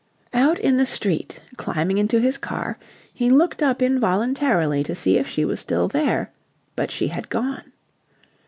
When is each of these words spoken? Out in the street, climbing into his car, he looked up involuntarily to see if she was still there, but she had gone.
Out 0.33 0.57
in 0.57 0.77
the 0.77 0.85
street, 0.87 1.41
climbing 1.57 1.99
into 1.99 2.19
his 2.19 2.35
car, 2.39 2.79
he 3.13 3.29
looked 3.29 3.61
up 3.61 3.83
involuntarily 3.83 4.83
to 4.83 4.95
see 4.95 5.19
if 5.19 5.27
she 5.27 5.45
was 5.45 5.59
still 5.59 5.87
there, 5.87 6.31
but 6.75 6.89
she 6.89 7.09
had 7.09 7.29
gone. 7.29 7.71